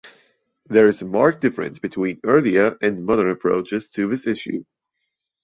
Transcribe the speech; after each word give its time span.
There 0.65 0.87
is 0.87 1.03
a 1.03 1.05
marked 1.05 1.41
difference 1.41 1.77
between 1.77 2.21
earlier 2.23 2.75
and 2.81 3.05
modern 3.05 3.29
approaches 3.29 3.87
to 3.89 4.09
this 4.09 4.25
issue. 4.25 4.65